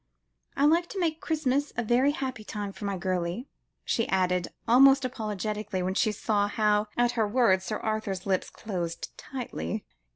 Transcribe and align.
I 0.57 0.65
like 0.65 0.87
to 0.89 0.99
make 0.99 1.21
Christmas 1.21 1.71
a 1.77 1.83
very 1.83 2.09
happy 2.09 2.43
time 2.43 2.73
for 2.73 2.85
my 2.85 2.97
girlie," 2.97 3.45
she 3.85 4.07
added, 4.07 4.47
almost 4.67 5.05
apologetically 5.05 5.83
when 5.83 5.93
she 5.93 6.11
saw 6.11 6.47
how, 6.47 6.87
at 6.97 7.11
her 7.11 7.27
words, 7.27 7.65
Sir 7.65 7.77
Arthur's 7.77 8.25
lips 8.25 8.49
closed 8.49 9.15
tightly. 9.15 9.85